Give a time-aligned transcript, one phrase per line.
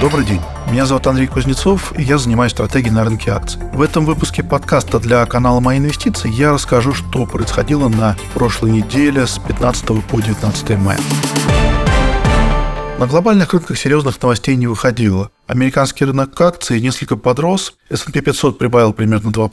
[0.00, 0.40] Добрый день.
[0.70, 3.60] Меня зовут Андрей Кузнецов, и я занимаюсь стратегией на рынке акций.
[3.72, 9.26] В этом выпуске подкаста для канала «Мои инвестиции» я расскажу, что происходило на прошлой неделе
[9.26, 10.98] с 15 по 19 мая.
[12.98, 15.30] На глобальных рынках серьезных новостей не выходило.
[15.46, 19.48] Американский рынок акций несколько подрос, S&P 500 прибавил примерно 2%,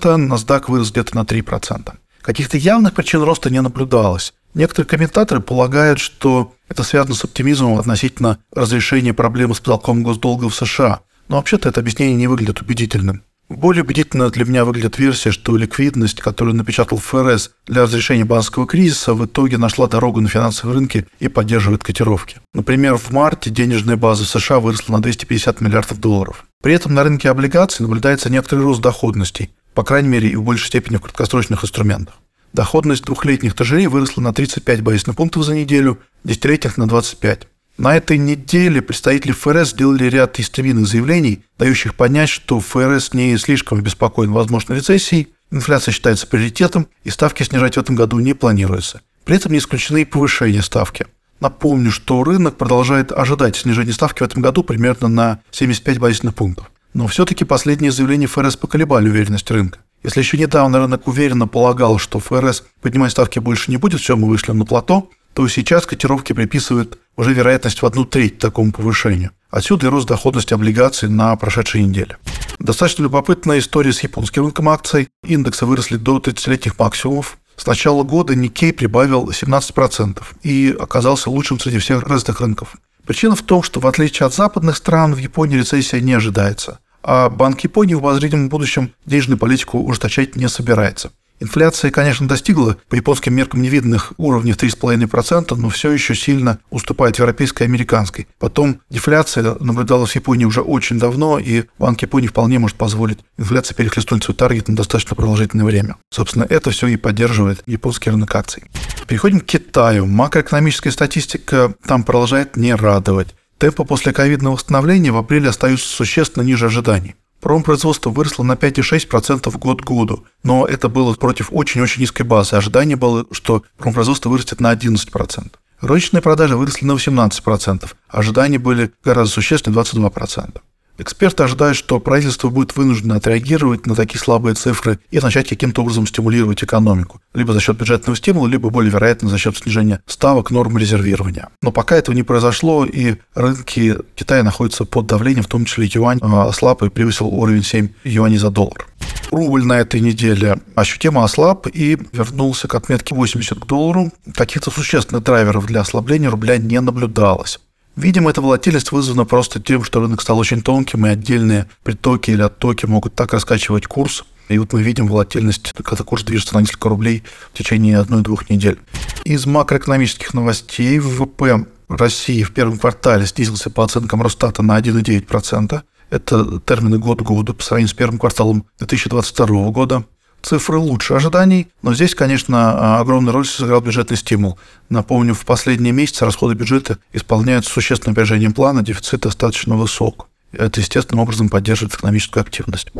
[0.00, 1.94] NASDAQ вырос где-то на 3%.
[2.20, 4.34] Каких-то явных причин роста не наблюдалось.
[4.56, 10.54] Некоторые комментаторы полагают, что это связано с оптимизмом относительно разрешения проблемы с потолком госдолга в
[10.54, 11.00] США.
[11.28, 13.22] Но вообще-то это объяснение не выглядит убедительным.
[13.50, 19.12] Более убедительно для меня выглядит версия, что ликвидность, которую напечатал ФРС для разрешения банковского кризиса,
[19.12, 22.38] в итоге нашла дорогу на финансовые рынки и поддерживает котировки.
[22.54, 26.46] Например, в марте денежная база США выросла на 250 миллиардов долларов.
[26.62, 30.68] При этом на рынке облигаций наблюдается некоторый рост доходностей, по крайней мере и в большей
[30.68, 32.14] степени в краткосрочных инструментах.
[32.56, 37.48] Доходность двухлетних тажерей выросла на 35 базисных пунктов за неделю, десятилетних на 25.
[37.76, 43.80] На этой неделе представители ФРС сделали ряд истовинных заявлений, дающих понять, что ФРС не слишком
[43.80, 49.02] обеспокоен возможной рецессией, инфляция считается приоритетом, и ставки снижать в этом году не планируется.
[49.26, 51.06] При этом не исключены и повышение ставки.
[51.40, 56.70] Напомню, что рынок продолжает ожидать снижения ставки в этом году примерно на 75 базисных пунктов.
[56.94, 59.80] Но все-таки последние заявления ФРС поколебали уверенность рынка.
[60.02, 64.28] Если еще недавно рынок уверенно полагал, что ФРС поднимать ставки больше не будет, все, мы
[64.28, 69.32] вышли на плато, то сейчас котировки приписывают уже вероятность в одну треть такому повышению.
[69.50, 72.16] Отсюда и рост доходности облигаций на прошедшей неделе.
[72.58, 75.08] Достаточно любопытная история с японским рынком акций.
[75.24, 77.38] Индексы выросли до 30-летних максимумов.
[77.56, 82.76] С начала года Никей прибавил 17% и оказался лучшим среди всех развитых рынков.
[83.06, 87.30] Причина в том, что в отличие от западных стран, в Японии рецессия не ожидается а
[87.30, 91.12] Банк Японии в обозримом будущем денежную политику ужесточать не собирается.
[91.38, 97.18] Инфляция, конечно, достигла по японским меркам невиданных уровней в 3,5%, но все еще сильно уступает
[97.18, 98.26] европейской и американской.
[98.38, 103.74] Потом дефляция наблюдалась в Японии уже очень давно, и Банк Японии вполне может позволить инфляции
[103.74, 105.96] перехлестнуть свой таргет на достаточно продолжительное время.
[106.10, 108.64] Собственно, это все и поддерживает японский рынок акций.
[109.06, 110.06] Переходим к Китаю.
[110.06, 113.34] Макроэкономическая статистика там продолжает не радовать.
[113.58, 117.16] Темпы после ковидного восстановления в апреле остаются существенно ниже ожиданий.
[117.40, 122.56] Промпроизводство выросло на 5,6% год к году, но это было против очень-очень низкой базы.
[122.56, 125.52] Ожидание было, что промпроизводство вырастет на 11%.
[125.80, 130.60] Розничные продажи выросли на 18%, ожидания были гораздо существенные 22%.
[130.98, 136.06] Эксперты ожидают, что правительство будет вынуждено отреагировать на такие слабые цифры и начать каким-то образом
[136.06, 137.20] стимулировать экономику.
[137.34, 141.48] Либо за счет бюджетного стимула, либо более вероятно за счет снижения ставок норм резервирования.
[141.62, 146.18] Но пока этого не произошло, и рынки Китая находятся под давлением, в том числе юань
[146.22, 148.86] а, ослаб и превысил уровень 7 юаней за доллар.
[149.30, 154.12] Рубль на этой неделе ощутимо ослаб и вернулся к отметке 80 к доллару.
[154.34, 157.60] Каких-то существенных драйверов для ослабления рубля не наблюдалось.
[157.96, 162.42] Видимо, эта волатильность вызвана просто тем, что рынок стал очень тонким, и отдельные притоки или
[162.42, 164.24] оттоки могут так раскачивать курс.
[164.48, 168.78] И вот мы видим волатильность, когда курс движется на несколько рублей в течение одной-двух недель.
[169.24, 175.80] Из макроэкономических новостей ВВП России в первом квартале снизился по оценкам Росстата на 1,9%.
[176.10, 180.04] Это термины год года по сравнению с первым кварталом 2022 года
[180.46, 184.58] цифры лучше ожиданий, но здесь, конечно, огромную роль сыграл бюджетный стимул.
[184.88, 190.28] Напомню, в последние месяцы расходы бюджета исполняются существенным опережением плана, дефицит достаточно высок.
[190.52, 192.92] Это естественным образом поддерживает экономическую активность.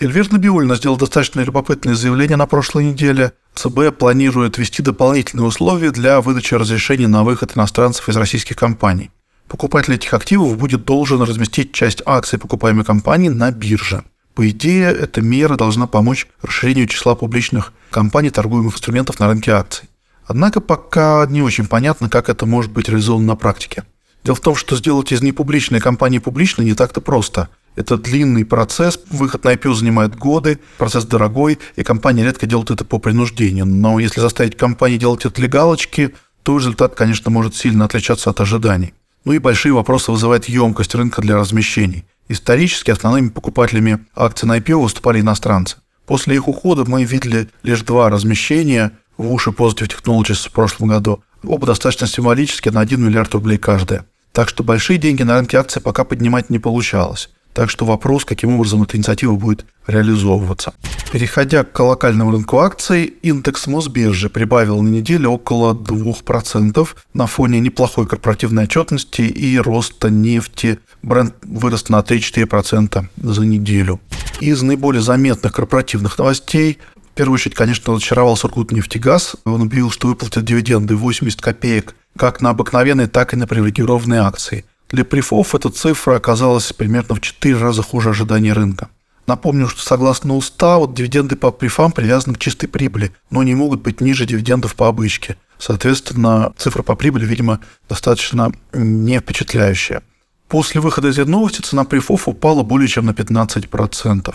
[0.00, 3.32] Эльвир Набиульна сделал достаточно любопытное заявление на прошлой неделе.
[3.54, 9.10] ЦБ планирует ввести дополнительные условия для выдачи разрешений на выход иностранцев из российских компаний.
[9.48, 14.02] Покупатель этих активов будет должен разместить часть акций покупаемой компании на бирже.
[14.36, 19.88] По идее, эта мера должна помочь расширению числа публичных компаний, торгуемых инструментов на рынке акций.
[20.26, 23.84] Однако пока не очень понятно, как это может быть реализовано на практике.
[24.24, 27.48] Дело в том, что сделать из непубличной компании публичной не так-то просто.
[27.76, 32.84] Это длинный процесс, выход на IPO занимает годы, процесс дорогой, и компания редко делает это
[32.84, 33.64] по принуждению.
[33.64, 38.38] Но если заставить компании делать это для галочки, то результат, конечно, может сильно отличаться от
[38.42, 38.92] ожиданий.
[39.24, 44.82] Ну и большие вопросы вызывает емкость рынка для размещений– Исторически основными покупателями акций на IPO
[44.82, 45.76] выступали иностранцы.
[46.06, 51.22] После их ухода мы видели лишь два размещения в уши Positive Technologies в прошлом году.
[51.44, 54.06] Оба достаточно символические, на 1 миллиард рублей каждая.
[54.32, 57.30] Так что большие деньги на рынке акций пока поднимать не получалось.
[57.54, 60.74] Так что вопрос, каким образом эта инициатива будет реализовываться.
[61.12, 68.06] Переходя к локальному рынку акций, индекс Мосбиржи прибавил на неделю около 2% на фоне неплохой
[68.06, 70.78] корпоративной отчетности и роста нефти.
[71.02, 74.00] Бренд вырос на 3-4% за неделю.
[74.40, 79.36] Из наиболее заметных корпоративных новостей в первую очередь, конечно, разочаровал Сургутнефтегаз.
[79.46, 84.64] Он объявил, что выплатит дивиденды 80 копеек как на обыкновенные, так и на привилегированные акции–
[84.88, 88.88] Для прифов эта цифра оказалась примерно в 4 раза хуже ожиданий рынка.
[89.26, 94.00] Напомню, что согласно уставу, дивиденды по прифам привязаны к чистой прибыли, но не могут быть
[94.00, 95.36] ниже дивидендов по обычке.
[95.58, 100.02] Соответственно, цифра по прибыли, видимо, достаточно не впечатляющая.
[100.48, 104.34] После выхода этой новости цена прифов упала более чем на 15%.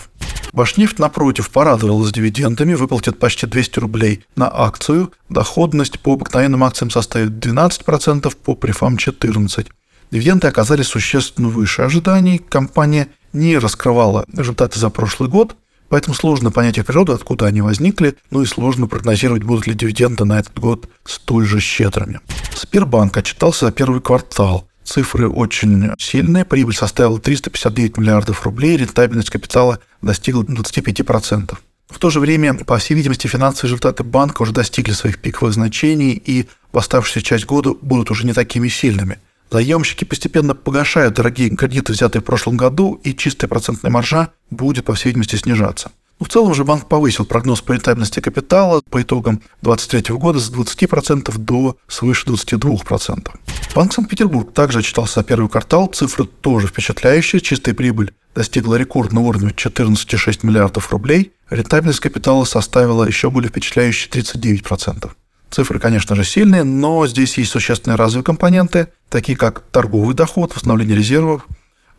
[0.52, 5.10] Башнефть, напротив, порадовалась дивидендами, выплатит почти 200 рублей на акцию.
[5.30, 9.68] Доходность по обыкновенным акциям составит 12%, по прифам 14%.
[10.12, 12.36] Дивиденды оказались существенно выше ожиданий.
[12.36, 15.56] Компания не раскрывала результаты за прошлый год,
[15.88, 20.26] поэтому сложно понять их природу, откуда они возникли, ну и сложно прогнозировать, будут ли дивиденды
[20.26, 22.20] на этот год столь же щедрыми.
[22.54, 24.68] Сбербанк отчитался за первый квартал.
[24.84, 26.44] Цифры очень сильные.
[26.44, 31.56] Прибыль составила 359 миллиардов рублей, рентабельность капитала достигла 25%.
[31.88, 36.12] В то же время, по всей видимости, финансовые результаты банка уже достигли своих пиковых значений,
[36.12, 39.16] и в оставшуюся часть года будут уже не такими сильными–
[39.52, 44.94] Заемщики постепенно погашают дорогие кредиты, взятые в прошлом году, и чистая процентная маржа будет, по
[44.94, 45.92] всей видимости, снижаться.
[46.18, 50.50] Ну, в целом же банк повысил прогноз по рентабельности капитала по итогам 2023 года с
[50.50, 53.28] 20% до свыше 22%.
[53.74, 60.46] Банк Санкт-Петербург также отчитался первый квартал, цифры тоже впечатляющие, чистая прибыль достигла рекордного уровня 14,6
[60.46, 65.10] миллиардов рублей, рентабельность капитала составила еще более впечатляющие 39%.
[65.52, 70.96] Цифры, конечно же, сильные, но здесь есть существенные разовые компоненты, такие как торговый доход, восстановление
[70.96, 71.46] резервов.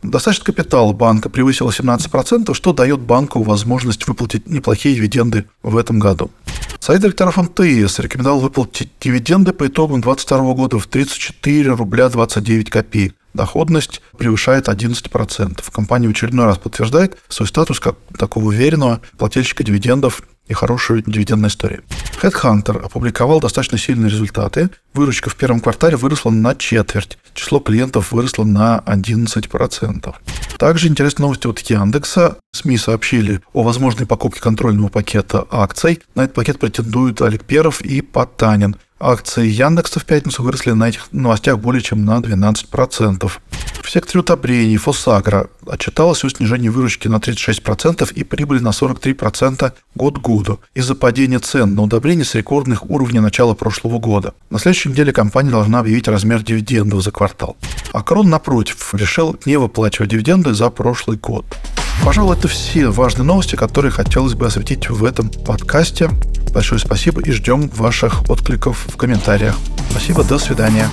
[0.02, 6.32] Достаточно капитала банка превысило 17%, что дает банку возможность выплатить неплохие дивиденды в этом году.
[6.80, 13.14] Совет директоров МТС рекомендовал выплатить дивиденды по итогам 2022 года в 34 рубля 29 копеек.
[13.34, 15.62] Доходность превышает 11%.
[15.72, 21.50] Компания в очередной раз подтверждает свой статус как такого уверенного плательщика дивидендов и хорошую дивидендную
[21.50, 21.82] историю.
[22.22, 24.70] Headhunter опубликовал достаточно сильные результаты.
[24.94, 27.18] Выручка в первом квартале выросла на четверть.
[27.34, 30.14] Число клиентов выросло на 11%.
[30.58, 32.36] Также интересные новости от Яндекса.
[32.52, 36.00] СМИ сообщили о возможной покупке контрольного пакета акций.
[36.14, 38.76] На этот пакет претендуют Олег Перов и Потанин.
[39.00, 43.30] Акции Яндекса в пятницу выросли на этих новостях более чем на 12%.
[43.82, 50.18] В секторе удобрений Фосагра отчиталось о снижении выручки на 36% и прибыли на 43% год
[50.18, 54.32] к году из-за падения цен на удобрения с рекордных уровней начала прошлого года.
[54.48, 57.56] На следующей неделе компания должна объявить размер дивидендов за квартал.
[57.92, 61.44] А напротив, решил не выплачивать дивиденды за прошлый год.
[62.02, 66.10] Пожалуй, это все важные новости, которые хотелось бы осветить в этом подкасте.
[66.54, 69.56] Большое спасибо и ждем ваших откликов в комментариях.
[69.90, 70.88] Спасибо, до свидания.